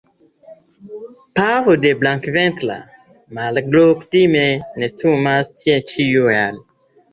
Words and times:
Paro 1.39 1.75
de 1.83 1.91
Blankventra 1.99 2.79
maraglo 3.39 3.85
kutime 4.01 4.43
nestumas 4.79 5.55
tie 5.61 5.79
ĉiujare. 5.95 6.69